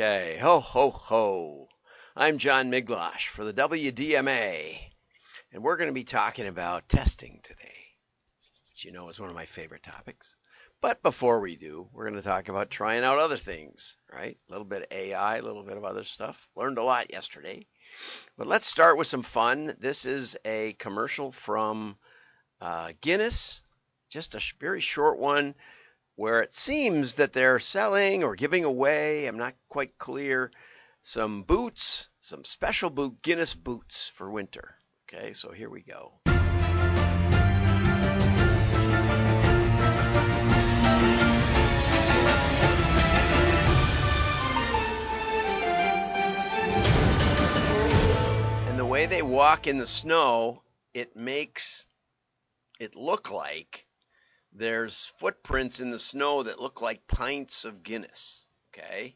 [0.00, 1.68] Okay, ho ho ho.
[2.14, 4.78] I'm John Miglautsch for the WDMA,
[5.52, 7.96] and we're going to be talking about testing today,
[8.70, 10.36] which you know is one of my favorite topics.
[10.80, 14.38] But before we do, we're going to talk about trying out other things, right?
[14.48, 16.48] A little bit of AI, a little bit of other stuff.
[16.54, 17.66] Learned a lot yesterday.
[18.36, 19.74] But let's start with some fun.
[19.80, 21.96] This is a commercial from
[22.60, 23.62] uh, Guinness,
[24.10, 25.56] just a very short one
[26.18, 30.50] where it seems that they're selling or giving away, I'm not quite clear,
[31.00, 34.74] some boots, some special boot Guinness boots for winter.
[35.06, 36.14] Okay, so here we go.
[48.66, 51.86] And the way they walk in the snow, it makes
[52.80, 53.86] it look like
[54.58, 58.44] there's footprints in the snow that look like pints of Guinness.
[58.74, 59.14] Okay.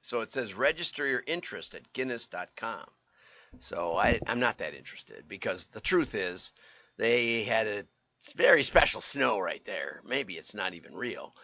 [0.00, 2.86] So it says register your interest at Guinness.com.
[3.58, 6.52] So I, I'm not that interested because the truth is
[6.96, 7.84] they had a
[8.36, 10.00] very special snow right there.
[10.06, 11.34] Maybe it's not even real.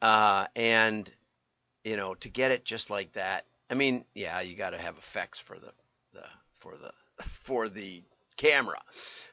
[0.00, 1.10] Uh, and,
[1.84, 4.96] you know, to get it just like that, I mean, yeah, you got to have
[4.96, 5.72] effects for the,
[6.12, 6.24] the,
[6.60, 6.92] for the,
[7.42, 8.02] for the
[8.38, 8.80] camera.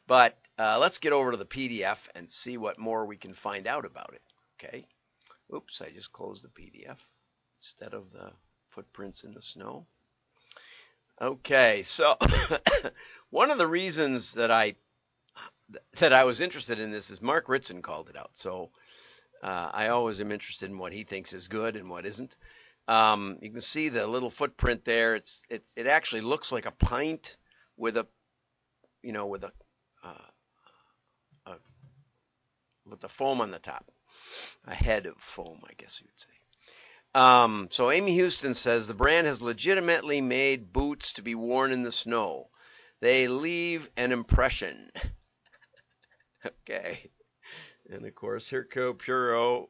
[0.07, 3.67] But uh, let's get over to the PDF and see what more we can find
[3.67, 4.21] out about it.
[4.59, 4.85] Okay.
[5.53, 6.97] Oops, I just closed the PDF
[7.55, 8.31] instead of the
[8.69, 9.85] footprints in the snow.
[11.21, 12.17] Okay, so
[13.29, 14.75] one of the reasons that I
[15.99, 18.31] that I was interested in this is Mark Ritson called it out.
[18.33, 18.71] So
[19.41, 22.35] uh, I always am interested in what he thinks is good and what isn't.
[22.87, 25.15] Um, you can see the little footprint there.
[25.15, 27.37] It's it's it actually looks like a pint
[27.77, 28.07] with a
[29.05, 29.51] you know with a
[30.03, 30.27] uh,
[31.45, 31.55] uh,
[32.85, 33.89] with the foam on the top,
[34.65, 36.29] a head of foam, I guess you'd say.
[37.13, 41.83] Um, so Amy Houston says the brand has legitimately made boots to be worn in
[41.83, 42.49] the snow.
[42.99, 44.91] They leave an impression.
[46.45, 47.09] okay.
[47.89, 49.69] And of course, Hirko Puro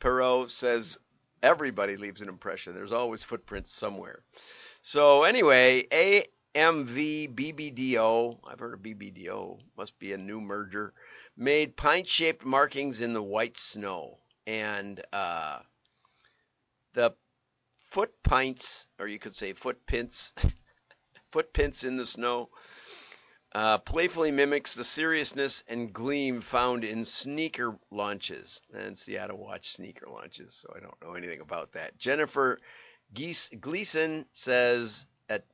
[0.00, 0.98] Perot says
[1.42, 2.74] everybody leaves an impression.
[2.74, 4.24] There's always footprints somewhere.
[4.80, 10.92] So anyway, AMV BBDO, I've heard of BBDO, must be a new merger,
[11.36, 14.18] made pint-shaped markings in the white snow.
[14.46, 15.60] And uh,
[16.92, 17.14] the
[17.90, 20.32] foot pints, or you could say foot pints,
[21.32, 22.50] foot pints in the snow,
[23.54, 28.60] uh, playfully mimics the seriousness and gleam found in sneaker launches.
[28.74, 31.96] And see to watch sneaker launches, so I don't know anything about that.
[31.98, 32.58] Jennifer
[33.12, 35.44] Gleason says at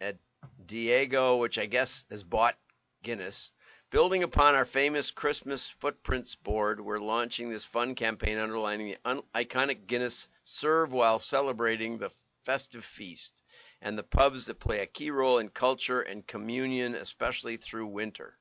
[0.00, 0.18] at
[0.64, 2.58] Diageo, which I guess has bought
[3.02, 3.52] Guinness,
[3.90, 9.22] Building upon our famous Christmas footprints board, we're launching this fun campaign underlining the un-
[9.34, 12.10] iconic Guinness serve while celebrating the
[12.44, 13.42] festive feast
[13.80, 18.36] and the pubs that play a key role in culture and communion, especially through winter.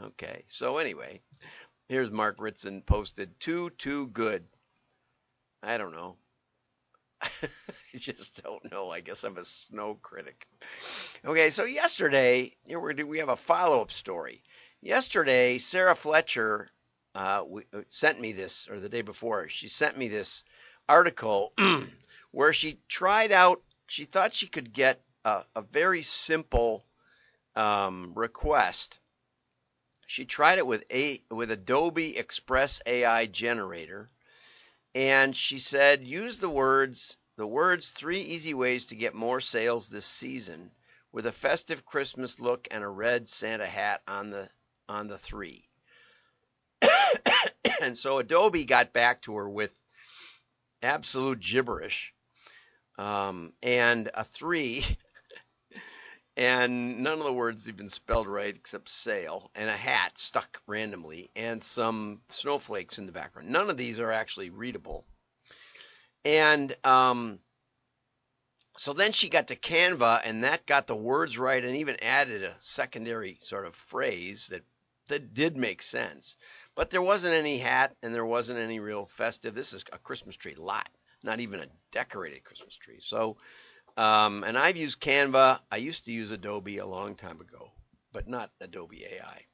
[0.00, 1.22] Okay, so anyway,
[1.88, 4.44] here's Mark Ritson posted too, too good.
[5.62, 6.16] I don't know.
[7.22, 8.90] I just don't know.
[8.90, 10.46] I guess I'm a snow critic.
[11.24, 14.42] Okay, so yesterday, here we have a follow up story.
[14.80, 16.70] Yesterday, Sarah Fletcher
[17.14, 20.44] uh, uh, sent me this, or the day before, she sent me this
[20.88, 21.52] article
[22.32, 26.84] where she tried out, she thought she could get a, a very simple
[27.56, 28.98] um, request.
[30.06, 34.10] She tried it with a with Adobe Express AI generator,
[34.94, 39.88] and she said use the words the words three easy ways to get more sales
[39.88, 40.70] this season
[41.12, 44.48] with a festive Christmas look and a red Santa hat on the
[44.88, 45.68] on the three.
[47.80, 49.72] and so Adobe got back to her with
[50.82, 52.14] absolute gibberish
[52.98, 54.84] um, and a three,
[56.36, 61.30] and none of the words even spelled right except sail, and a hat stuck randomly,
[61.36, 63.48] and some snowflakes in the background.
[63.48, 65.04] None of these are actually readable.
[66.24, 67.38] And um,
[68.76, 72.42] so then she got to Canva, and that got the words right, and even added
[72.42, 74.62] a secondary sort of phrase that
[75.08, 76.36] that did make sense.
[76.74, 79.54] But there wasn't any hat, and there wasn't any real festive.
[79.54, 80.88] This is a Christmas tree lot,
[81.22, 82.98] not even a decorated Christmas tree.
[83.00, 83.36] So,
[83.96, 85.60] um, and I've used Canva.
[85.70, 87.72] I used to use Adobe a long time ago,
[88.12, 89.46] but not Adobe AI.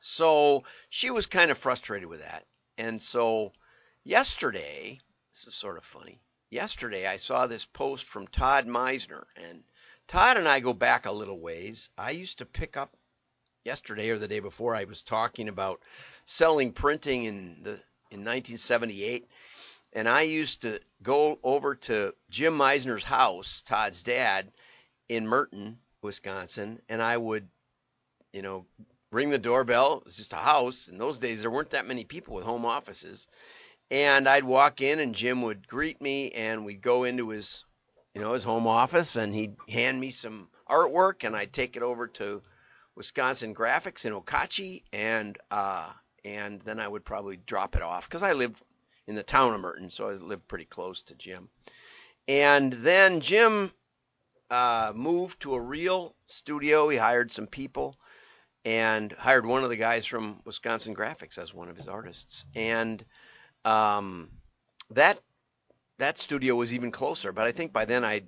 [0.00, 2.46] So she was kind of frustrated with that,
[2.78, 3.52] and so
[4.04, 6.20] Yesterday, this is sort of funny.
[6.50, 9.62] Yesterday, I saw this post from Todd Meisner, and
[10.08, 11.88] Todd and I go back a little ways.
[11.96, 12.96] I used to pick up
[13.64, 14.74] yesterday or the day before.
[14.74, 15.82] I was talking about
[16.24, 17.70] selling printing in the
[18.10, 19.28] in 1978,
[19.92, 24.50] and I used to go over to Jim Meisner's house, Todd's dad,
[25.08, 27.48] in Merton, Wisconsin, and I would,
[28.32, 28.66] you know,
[29.10, 29.98] ring the doorbell.
[29.98, 30.88] It was just a house.
[30.88, 33.28] In those days, there weren't that many people with home offices.
[33.90, 37.64] And I'd walk in, and Jim would greet me, and we'd go into his,
[38.14, 41.82] you know, his home office, and he'd hand me some artwork, and I'd take it
[41.82, 42.42] over to
[42.94, 45.90] Wisconsin Graphics in Okauchee, and uh,
[46.24, 48.62] and then I would probably drop it off because I live
[49.06, 51.48] in the town of Merton, so I lived pretty close to Jim.
[52.28, 53.72] And then Jim
[54.50, 56.88] uh, moved to a real studio.
[56.88, 57.96] He hired some people
[58.64, 62.44] and hired one of the guys from Wisconsin Graphics as one of his artists.
[62.54, 63.04] And
[63.64, 64.30] um,
[64.90, 65.18] that
[65.98, 67.32] that studio was even closer.
[67.32, 68.22] But I think by then I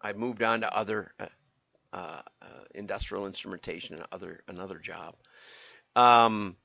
[0.00, 1.26] I moved on to other uh,
[1.92, 5.16] uh, industrial instrumentation and other another job.
[5.96, 6.56] Um,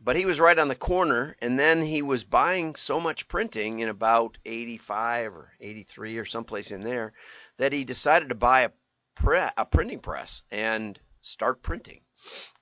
[0.00, 3.80] but he was right on the corner, and then he was buying so much printing
[3.80, 7.12] in about 85 or 83 or someplace in there
[7.56, 8.70] that he decided to buy a,
[9.14, 12.02] pre- a printing press and start printing.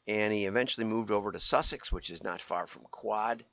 [0.06, 3.44] And he eventually moved over to Sussex, which is not far from Quad,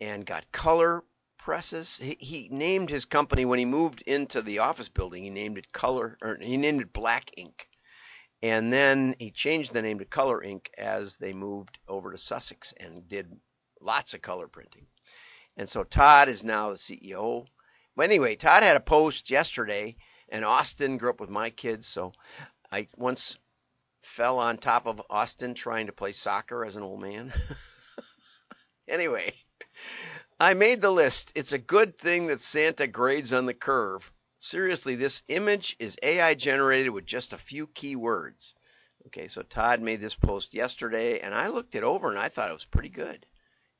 [0.00, 1.04] and got color
[1.36, 1.98] presses.
[1.98, 5.22] He, he named his company when he moved into the office building.
[5.22, 7.68] He named it Color, or he named it Black Ink
[8.42, 12.74] and then he changed the name to Color Ink as they moved over to Sussex
[12.78, 13.34] and did
[13.80, 14.86] lots of color printing.
[15.56, 17.46] And so Todd is now the CEO.
[17.96, 19.96] But anyway, Todd had a post yesterday,
[20.28, 22.12] and Austin grew up with my kids, so
[22.70, 23.38] I once
[24.02, 27.32] fell on top of Austin trying to play soccer as an old man.
[28.88, 29.32] anyway,
[30.38, 31.32] I made the list.
[31.34, 34.12] It's a good thing that Santa grades on the curve.
[34.38, 38.54] Seriously, this image is AI generated with just a few keywords.
[39.06, 42.50] Okay, so Todd made this post yesterday, and I looked it over and I thought
[42.50, 43.24] it was pretty good.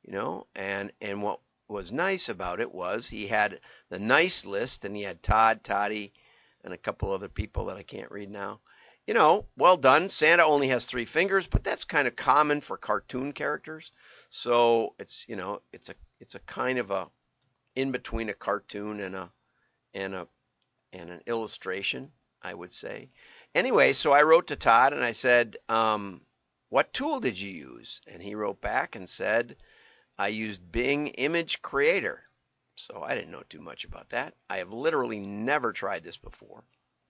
[0.03, 3.61] You know, and and what was nice about it was he had
[3.91, 6.15] the nice list, and he had Todd, Toddy,
[6.65, 8.61] and a couple other people that I can't read now.
[9.07, 10.09] You know, well done.
[10.09, 13.93] Santa only has three fingers, but that's kind of common for cartoon characters.
[14.31, 17.09] So it's you know it's a it's a kind of a
[17.75, 19.31] in between a cartoon and a
[19.93, 20.29] and a
[20.93, 22.11] and an illustration,
[22.43, 23.11] I would say.
[23.55, 26.21] Anyway, so I wrote to Todd and I said, um,
[26.69, 28.01] What tool did you use?
[28.07, 29.57] And he wrote back and said,
[30.19, 32.23] I used Bing Image Creator.
[32.77, 34.35] So I didn't know too much about that.
[34.51, 36.63] I have literally never tried this before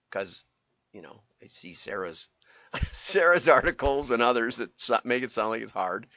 [0.09, 0.45] because,
[0.93, 2.29] you know, I see Sarah's
[2.91, 6.07] Sarah's articles and others that make it sound like it's hard.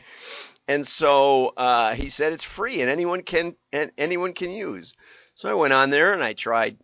[0.68, 4.94] And so uh, he said it's free and anyone can and anyone can use.
[5.34, 6.78] So I went on there and I tried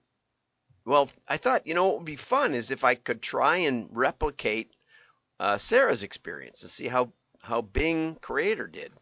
[0.87, 3.89] well, I thought, you know, what would be fun is if I could try and
[3.91, 4.71] replicate
[5.41, 7.13] uh, Sarah's experience and see how,
[7.43, 8.93] how Bing Creator did.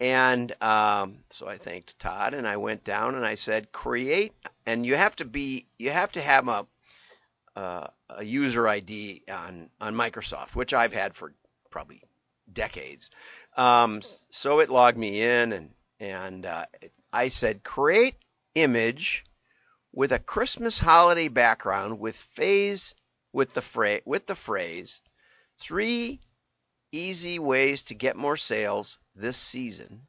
[0.00, 4.32] And um, so I thanked Todd and I went down and I said, create,
[4.64, 6.66] and you have to be, you have to have a,
[7.56, 11.34] uh, a user ID on, on Microsoft, which I've had for
[11.68, 12.00] probably
[12.52, 13.10] decades.
[13.56, 16.66] Um, so it logged me in and, and uh,
[17.12, 18.14] I said, create
[18.54, 19.24] image
[19.92, 22.94] with a Christmas holiday background with phase
[23.32, 25.02] with the phrase with the phrase
[25.58, 26.20] three
[26.92, 30.06] easy ways to get more sales this season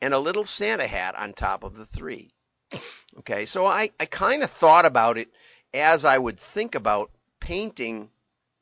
[0.00, 2.30] and a little Santa hat on top of the three.
[3.18, 5.28] Okay, so I, I kind of thought about it
[5.72, 8.10] as I would think about painting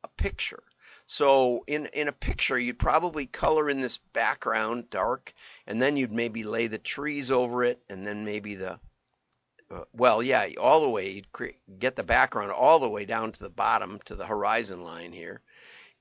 [0.05, 0.62] a picture.
[1.07, 5.33] So in in a picture, you'd probably color in this background dark,
[5.67, 8.78] and then you'd maybe lay the trees over it, and then maybe the
[9.73, 13.43] uh, well, yeah, all the way, cre- get the background all the way down to
[13.43, 15.41] the bottom to the horizon line here.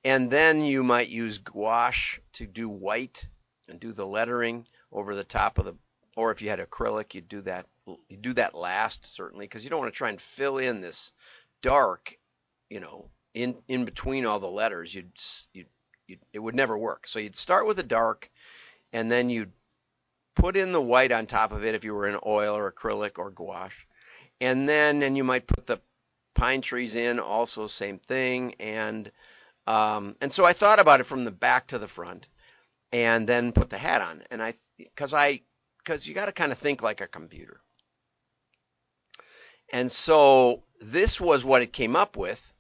[0.03, 3.27] And then you might use gouache to do white
[3.69, 5.75] and do the lettering over the top of the,
[6.17, 7.67] or if you had acrylic, you'd do that,
[8.09, 11.13] you do that last certainly, because you don't want to try and fill in this
[11.61, 12.17] dark,
[12.69, 14.93] you know, in, in between all the letters.
[14.93, 15.11] You'd,
[15.53, 15.67] you'd,
[16.07, 17.07] you'd, it would never work.
[17.07, 18.29] So you'd start with a dark
[18.91, 19.53] and then you'd
[20.35, 23.17] put in the white on top of it if you were in oil or acrylic
[23.17, 23.85] or gouache.
[24.39, 25.79] And then and you might put the
[26.33, 28.55] pine trees in, also same thing.
[28.59, 29.11] And
[29.67, 32.27] um, and so I thought about it from the back to the front,
[32.91, 34.23] and then put the hat on.
[34.31, 35.41] And I because I
[35.77, 37.61] because you got to kind of think like a computer.
[39.71, 42.53] And so this was what it came up with.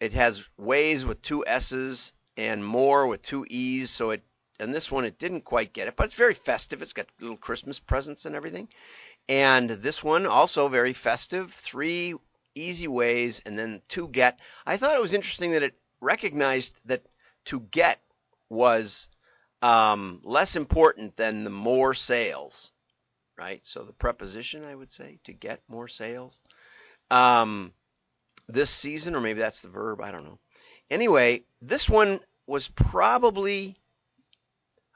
[0.00, 4.22] It has ways with two S's and more with two E's, so it
[4.60, 6.82] and this one it didn't quite get it, but it's very festive.
[6.82, 8.68] It's got little Christmas presents and everything.
[9.28, 11.52] And this one also very festive.
[11.52, 12.14] Three
[12.54, 14.38] easy ways, and then to get.
[14.64, 17.02] I thought it was interesting that it recognized that
[17.46, 18.00] to get
[18.48, 19.08] was
[19.62, 22.70] um, less important than the more sales.
[23.36, 23.64] right?
[23.64, 26.38] So the preposition, I would say, to get more sales.
[27.10, 27.72] Um,
[28.48, 30.38] this season, or maybe that's the verb, I don't know.
[30.90, 33.76] Anyway, this one was probably,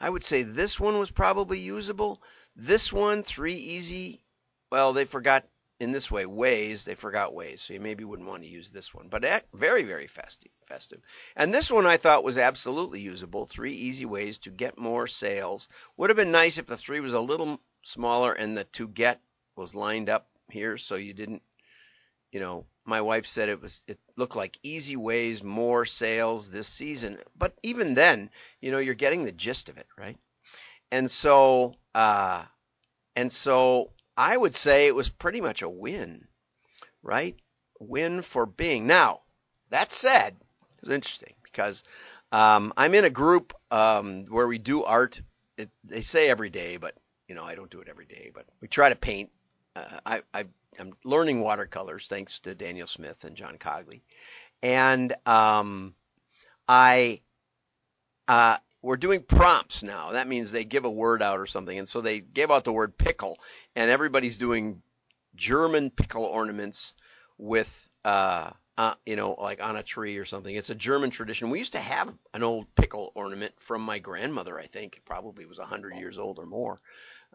[0.00, 2.22] I would say this one was probably usable.
[2.54, 4.22] This one, three easy,
[4.70, 5.44] well, they forgot
[5.80, 7.62] in this way, ways, they forgot ways.
[7.62, 10.50] So you maybe wouldn't want to use this one, but very, very festive.
[10.66, 11.00] festive.
[11.36, 13.46] And this one I thought was absolutely usable.
[13.46, 15.68] Three easy ways to get more sales.
[15.96, 19.20] Would have been nice if the three was a little smaller and the to get
[19.56, 21.42] was lined up here so you didn't,
[22.32, 26.68] you know, my wife said it was it looked like easy ways more sales this
[26.68, 27.18] season.
[27.36, 28.30] But even then
[28.60, 30.16] you know you're getting the gist of it right?
[30.90, 32.44] And so uh
[33.16, 36.26] and so i would say it was pretty much a win
[37.02, 37.36] right?
[37.78, 38.86] Win for bing.
[38.86, 39.20] Now
[39.70, 41.84] that said it was interesting because
[42.32, 45.20] um, i'm in a group um, where we do art.
[45.56, 46.94] It, they say every day but
[47.28, 49.30] you know i don't do it every day but we try to paint.
[49.76, 50.44] Uh, I, I
[50.78, 54.02] I'm learning watercolors thanks to Daniel Smith and John Cogley,
[54.62, 55.94] and um,
[56.68, 57.20] I
[58.26, 60.12] uh, we're doing prompts now.
[60.12, 62.72] That means they give a word out or something, and so they gave out the
[62.72, 63.38] word pickle,
[63.74, 64.82] and everybody's doing
[65.34, 66.94] German pickle ornaments
[67.38, 70.54] with uh, uh, you know, like on a tree or something.
[70.54, 71.50] It's a German tradition.
[71.50, 74.56] We used to have an old pickle ornament from my grandmother.
[74.56, 76.80] I think it probably was a hundred years old or more.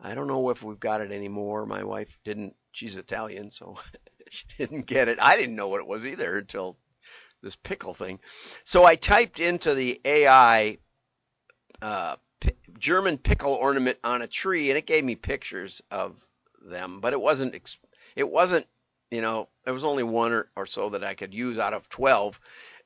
[0.02, 1.66] I don't know if we've got it anymore.
[1.66, 2.56] My wife didn't.
[2.74, 3.78] She's Italian, so
[4.30, 5.20] she didn't get it.
[5.22, 6.76] I didn't know what it was either until
[7.42, 8.20] this pickle thing.
[8.64, 10.80] So I typed into the AI
[11.82, 16.16] uh, p- German pickle ornament on a tree, and it gave me pictures of
[16.66, 17.56] them, but it wasn't.
[18.16, 18.66] It wasn't.
[19.12, 21.90] You know, there was only one or, or so that I could use out of
[21.90, 22.40] twelve,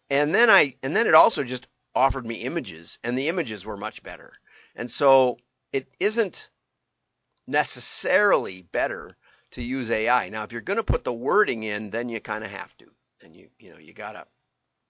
[0.10, 3.78] and then I and then it also just offered me images, and the images were
[3.78, 4.34] much better.
[4.76, 5.38] And so
[5.72, 6.50] it isn't
[7.48, 9.16] necessarily better
[9.52, 10.30] to use AI.
[10.30, 12.86] Now, if you're going to put the wording in, then you kind of have to,
[13.24, 14.26] and you you know you gotta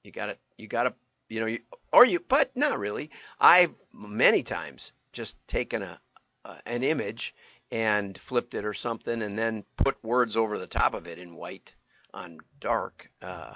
[0.04, 0.94] you gotta you gotta
[1.30, 1.60] you know you,
[1.92, 3.12] or you but not really.
[3.40, 6.00] I've many times just taken a
[6.46, 7.36] uh, an image
[7.72, 11.36] and flipped it or something, and then put words over the top of it in
[11.36, 11.76] white
[12.14, 13.54] on dark uh,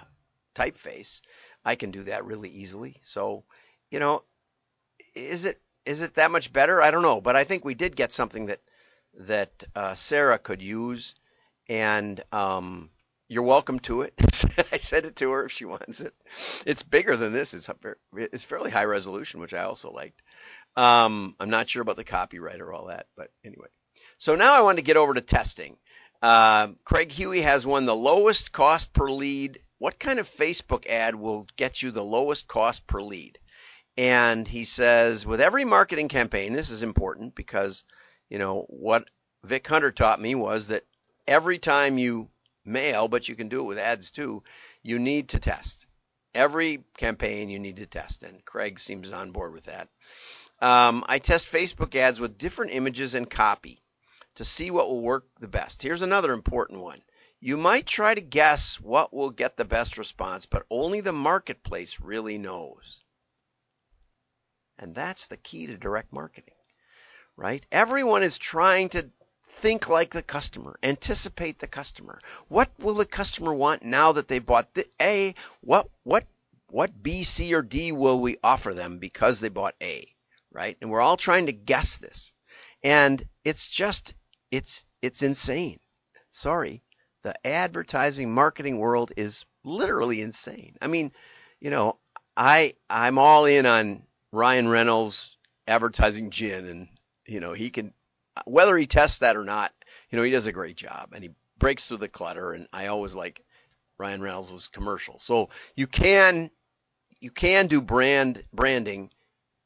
[0.55, 1.21] typeface.
[1.63, 2.97] I can do that really easily.
[3.01, 3.43] So,
[3.89, 4.23] you know,
[5.15, 6.81] is it is it that much better?
[6.81, 8.59] I don't know, but I think we did get something that
[9.19, 11.15] that uh, Sarah could use,
[11.67, 12.89] and um,
[13.27, 14.13] you're welcome to it.
[14.71, 16.13] I sent it to her if she wants it.
[16.65, 17.53] It's bigger than this.
[17.53, 17.69] It's
[18.13, 20.21] it's fairly high resolution, which I also liked.
[20.75, 23.67] Um, I'm not sure about the copyright or all that, but anyway.
[24.17, 25.77] So now I want to get over to testing.
[26.21, 29.59] Uh, Craig Huey has one the lowest cost per lead.
[29.79, 33.39] What kind of Facebook ad will get you the lowest cost per lead?
[33.97, 37.83] And he says, with every marketing campaign, this is important because
[38.31, 39.09] you know, what
[39.43, 40.85] Vic Hunter taught me was that
[41.27, 42.29] every time you
[42.63, 44.41] mail, but you can do it with ads too,
[44.81, 45.85] you need to test.
[46.33, 49.89] Every campaign you need to test, and Craig seems on board with that.
[50.59, 53.83] Um, I test Facebook ads with different images and copy
[54.35, 55.81] to see what will work the best.
[55.81, 57.01] Here's another important one.
[57.41, 61.99] You might try to guess what will get the best response, but only the marketplace
[61.99, 63.03] really knows.
[64.79, 66.53] And that's the key to direct marketing
[67.37, 67.65] right?
[67.71, 69.09] Everyone is trying to
[69.61, 72.19] think like the customer, anticipate the customer.
[72.47, 75.35] What will the customer want now that they bought the A?
[75.61, 76.25] What what
[76.69, 80.07] what B, C, or D will we offer them because they bought A,
[80.51, 80.77] right?
[80.81, 82.33] And we're all trying to guess this.
[82.83, 84.13] And it's just
[84.51, 85.79] it's it's insane.
[86.31, 86.81] Sorry.
[87.23, 90.75] The advertising marketing world is literally insane.
[90.81, 91.11] I mean,
[91.59, 91.97] you know,
[92.35, 96.87] I I'm all in on Ryan Reynolds advertising gin and
[97.31, 97.93] you know, he can,
[98.45, 99.73] whether he tests that or not,
[100.09, 102.53] you know, he does a great job and he breaks through the clutter.
[102.53, 103.43] And I always like
[103.97, 105.19] Ryan Reynolds' commercial.
[105.19, 106.51] So you can,
[107.19, 109.11] you can do brand branding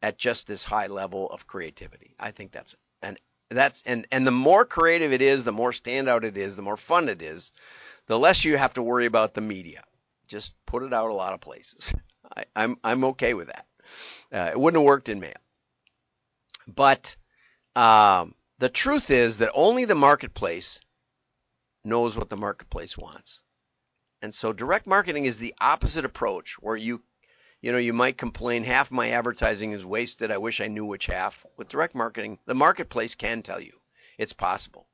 [0.01, 2.15] at just this high level of creativity.
[2.19, 3.19] I think that's and
[3.50, 6.77] that's and and the more creative it is, the more standout it is, the more
[6.77, 7.51] fun it is,
[8.07, 9.84] the less you have to worry about the media.
[10.27, 11.93] Just put it out a lot of places.
[12.36, 13.65] I, am I'm, I'm okay with that.
[14.31, 15.34] Uh, it wouldn't have worked in mail,
[16.67, 17.15] but
[17.75, 20.79] um, the truth is that only the marketplace
[21.84, 23.41] knows what the marketplace wants.
[24.22, 27.03] And so direct marketing is the opposite approach where you
[27.62, 30.29] you know, you might complain half my advertising is wasted.
[30.29, 31.44] I wish I knew which half.
[31.58, 33.74] With direct marketing, the marketplace can tell you.
[34.20, 34.88] It's possible.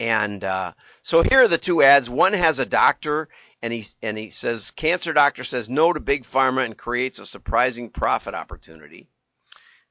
[0.00, 0.72] And uh,
[1.02, 2.10] so here are the two ads.
[2.10, 3.28] One has a doctor,
[3.62, 7.26] and he and he says cancer doctor says no to big pharma and creates a
[7.26, 9.06] surprising profit opportunity.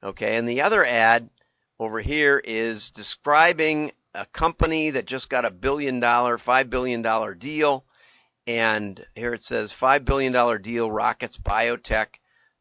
[0.02, 1.30] Okay, and the other ad
[1.80, 7.34] over here is describing a company that just got a billion dollar, five billion dollar
[7.34, 7.86] deal,
[8.46, 12.08] and here it says five billion dollar deal, Rockets Biotech.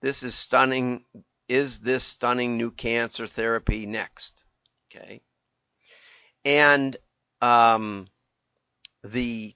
[0.01, 1.03] This is stunning.
[1.49, 4.45] Is this stunning new cancer therapy next?
[4.89, 5.21] Okay,
[6.45, 6.95] and
[7.41, 8.07] um,
[9.03, 9.53] the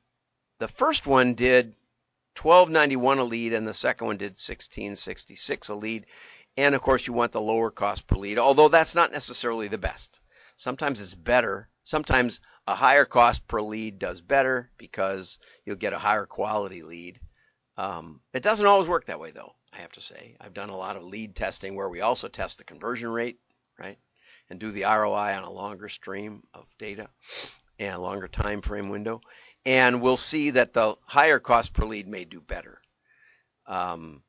[0.59, 1.73] the first one did
[2.41, 6.05] 1291 a lead, and the second one did 1666 a lead.
[6.55, 9.77] And of course, you want the lower cost per lead, although that's not necessarily the
[9.77, 10.21] best.
[10.55, 11.69] Sometimes it's better.
[11.83, 17.19] Sometimes a higher cost per lead does better because you'll get a higher quality lead.
[17.75, 19.55] Um, it doesn't always work that way, though.
[19.73, 22.59] I have to say, I've done a lot of lead testing where we also test
[22.59, 23.39] the conversion rate,
[23.79, 23.97] right,
[24.49, 27.09] and do the ROI on a longer stream of data
[27.79, 29.21] and a longer time frame window,
[29.65, 32.79] and we'll see that the higher cost per lead may do better.
[33.65, 34.21] Um,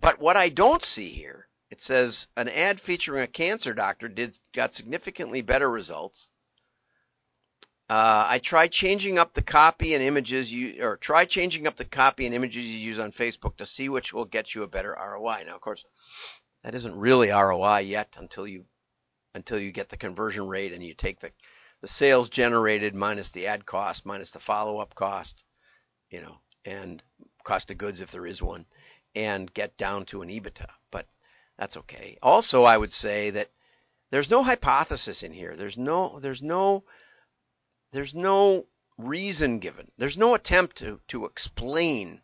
[0.00, 4.38] but what I don't see here it says an ad featuring a cancer doctor did
[4.52, 6.30] got significantly better results.
[7.90, 11.84] Uh, I tried changing up the copy and images you or try changing up the
[11.86, 14.96] copy and images you use on Facebook to see which will get you a better
[14.98, 15.44] ROI.
[15.46, 15.84] Now, of course,
[16.62, 18.64] that isn't really ROI yet until you
[19.34, 21.32] until you get the conversion rate and you take the
[21.80, 25.44] the sales generated minus the ad cost minus the follow up cost,
[26.10, 27.02] you know, and
[27.44, 28.66] cost of goods if there is one,
[29.14, 30.68] and get down to an EBITDA.
[30.90, 31.06] But
[31.58, 32.16] that's okay.
[32.22, 33.50] Also, I would say that
[34.10, 35.54] there's no hypothesis in here.
[35.56, 36.84] There's no there's no
[37.92, 39.90] there's no reason given.
[39.98, 42.20] There's no attempt to to explain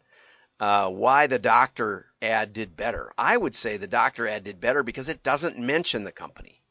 [0.61, 3.13] uh, why the doctor ad did better.
[3.19, 6.63] I would say the doctor ad did better because it doesn't mention the company.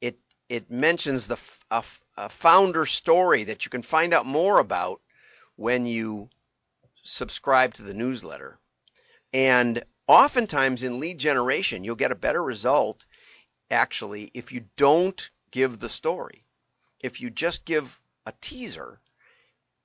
[0.00, 1.38] It it mentions the
[1.70, 1.82] a,
[2.16, 5.00] a founder story that you can find out more about
[5.56, 6.28] when you
[7.04, 8.58] subscribe to the newsletter.
[9.32, 13.04] And oftentimes in lead generation, you'll get a better result
[13.70, 16.44] actually if you don't give the story.
[17.00, 19.00] If you just give a teaser,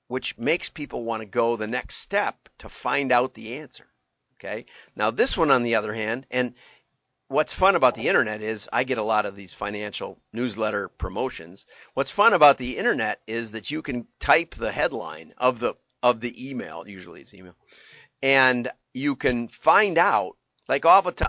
[0.08, 3.86] which makes people want to go the next step to find out the answer.
[4.38, 4.66] Okay.
[4.96, 6.54] Now, this one, on the other hand, and
[7.28, 11.64] what's fun about the internet is I get a lot of these financial newsletter promotions.
[11.94, 16.20] What's fun about the internet is that you can type the headline of the of
[16.20, 17.54] the email, usually it's email,
[18.22, 20.36] and you can find out,
[20.68, 21.26] like often,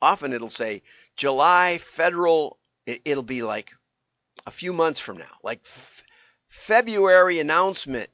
[0.00, 0.82] often it'll say
[1.16, 3.72] July federal, it'll be like
[4.46, 5.60] a few months from now, like
[6.48, 8.08] February announcement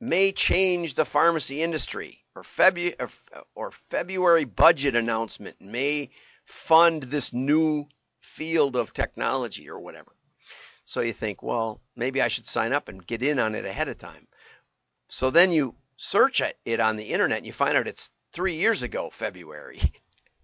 [0.00, 3.10] may change the pharmacy industry, or, Febu- or,
[3.54, 6.10] or February budget announcement may
[6.44, 7.86] fund this new
[8.20, 10.12] field of technology or whatever.
[10.84, 13.88] So you think, well, maybe I should sign up and get in on it ahead
[13.88, 14.26] of time.
[15.08, 18.82] So then you search it on the internet and you find out it's three years
[18.82, 19.80] ago, February.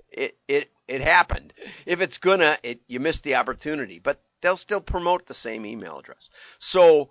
[0.09, 1.53] It it it happened.
[1.85, 5.99] If it's gonna, it you missed the opportunity, but they'll still promote the same email
[5.99, 6.31] address.
[6.59, 7.11] So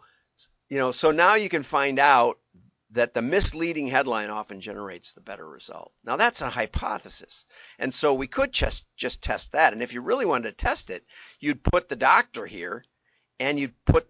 [0.69, 2.39] you know, so now you can find out
[2.91, 5.91] that the misleading headline often generates the better result.
[6.03, 7.45] Now that's a hypothesis.
[7.77, 9.73] And so we could just just test that.
[9.73, 11.05] And if you really wanted to test it,
[11.39, 12.85] you'd put the doctor here
[13.39, 14.07] and you'd put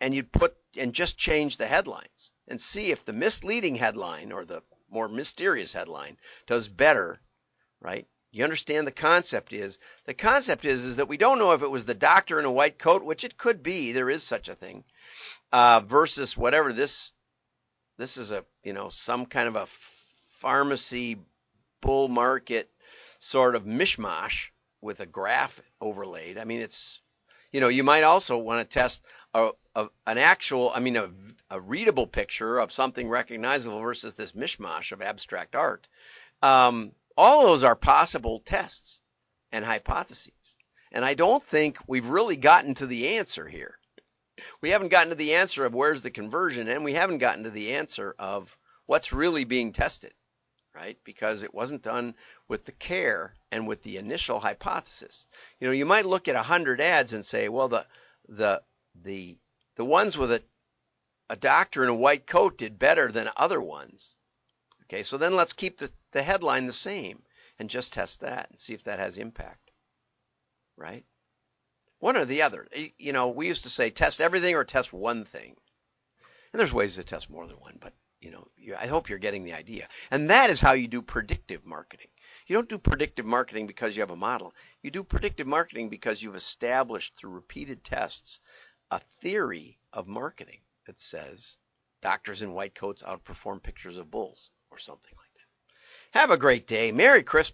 [0.00, 4.44] and you'd put and just change the headlines and see if the misleading headline or
[4.44, 7.20] the more mysterious headline does better,
[7.80, 8.06] right?
[8.30, 11.70] You understand the concept is the concept is is that we don't know if it
[11.70, 14.54] was the doctor in a white coat, which it could be, there is such a
[14.54, 14.84] thing,
[15.52, 17.12] uh, versus whatever this
[17.96, 19.66] this is a you know some kind of a
[20.38, 21.18] pharmacy
[21.80, 22.70] bull market
[23.18, 26.38] sort of mishmash with a graph overlaid.
[26.38, 27.00] I mean, it's
[27.52, 29.02] you know you might also want to test
[29.34, 31.10] a, a, an actual, I mean, a,
[31.50, 35.88] a readable picture of something recognizable versus this mishmash of abstract art.
[36.42, 39.02] Um, all those are possible tests
[39.52, 40.32] and hypotheses.
[40.92, 43.78] And I don't think we've really gotten to the answer here.
[44.60, 47.50] We haven't gotten to the answer of where's the conversion, and we haven't gotten to
[47.50, 48.56] the answer of
[48.86, 50.14] what's really being tested,
[50.78, 50.98] right?
[51.02, 52.14] Because it wasn't done
[52.46, 55.26] with the care and with the initial hypothesis.
[55.58, 57.86] You know, you might look at 100 ads and say, well, the,
[58.28, 58.62] the
[59.02, 59.38] the
[59.76, 60.42] the ones with a
[61.30, 64.14] a doctor in a white coat did better than other ones.
[64.84, 67.22] Okay, so then let's keep the, the headline the same
[67.58, 69.72] and just test that and see if that has impact.
[70.76, 71.04] Right?
[71.98, 72.68] One or the other.
[72.98, 75.56] You know, we used to say test everything or test one thing.
[76.52, 79.44] And there's ways to test more than one, but you know, I hope you're getting
[79.44, 79.88] the idea.
[80.10, 82.08] And that is how you do predictive marketing.
[82.46, 84.54] You don't do predictive marketing because you have a model.
[84.82, 88.40] You do predictive marketing because you've established through repeated tests
[88.90, 91.58] a theory of marketing that says
[92.00, 96.18] doctors in white coats outperform pictures of bulls or something like that.
[96.18, 96.90] Have a great day.
[96.90, 97.46] Merry Christmas.